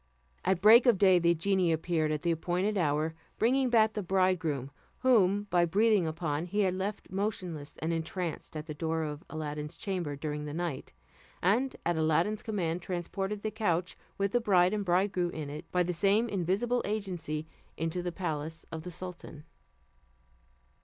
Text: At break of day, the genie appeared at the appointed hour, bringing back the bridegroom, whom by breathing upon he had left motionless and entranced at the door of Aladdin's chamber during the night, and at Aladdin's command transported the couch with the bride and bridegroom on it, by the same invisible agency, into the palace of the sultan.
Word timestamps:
At 0.43 0.61
break 0.61 0.87
of 0.87 0.97
day, 0.97 1.19
the 1.19 1.35
genie 1.35 1.71
appeared 1.71 2.11
at 2.11 2.23
the 2.23 2.31
appointed 2.31 2.75
hour, 2.75 3.13
bringing 3.37 3.69
back 3.69 3.93
the 3.93 4.01
bridegroom, 4.01 4.71
whom 5.01 5.43
by 5.51 5.63
breathing 5.65 6.07
upon 6.07 6.47
he 6.47 6.61
had 6.61 6.73
left 6.73 7.11
motionless 7.11 7.75
and 7.77 7.93
entranced 7.93 8.57
at 8.57 8.65
the 8.65 8.73
door 8.73 9.03
of 9.03 9.23
Aladdin's 9.29 9.77
chamber 9.77 10.15
during 10.15 10.45
the 10.45 10.55
night, 10.55 10.91
and 11.39 11.75
at 11.85 11.97
Aladdin's 11.97 12.41
command 12.41 12.81
transported 12.81 13.43
the 13.43 13.51
couch 13.51 13.95
with 14.17 14.31
the 14.31 14.41
bride 14.41 14.73
and 14.73 14.83
bridegroom 14.83 15.35
on 15.39 15.51
it, 15.51 15.71
by 15.71 15.83
the 15.83 15.93
same 15.93 16.27
invisible 16.27 16.81
agency, 16.83 17.45
into 17.77 18.01
the 18.01 18.11
palace 18.11 18.65
of 18.71 18.81
the 18.81 18.89
sultan. 18.89 19.43